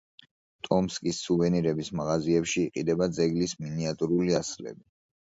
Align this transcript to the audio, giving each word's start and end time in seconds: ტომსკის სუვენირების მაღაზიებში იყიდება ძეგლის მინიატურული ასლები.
ტომსკის 0.67 1.19
სუვენირების 1.25 1.91
მაღაზიებში 1.99 2.63
იყიდება 2.69 3.09
ძეგლის 3.19 3.55
მინიატურული 3.67 4.35
ასლები. 4.41 4.83